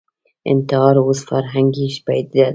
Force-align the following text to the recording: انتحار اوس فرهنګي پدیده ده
انتحار 0.51 0.95
اوس 1.03 1.19
فرهنګي 1.29 1.87
پدیده 2.05 2.43
ده 2.43 2.47